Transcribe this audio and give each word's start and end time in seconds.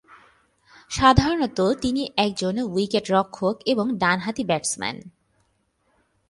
সাধারণত 0.91 1.59
তিনি 1.81 2.09
একজন 2.17 2.55
উইকেট-রক্ষক 2.59 3.55
এবং 3.65 3.85
ডানহাতি 3.97 4.43
ব্যাটসম্যান। 4.43 4.97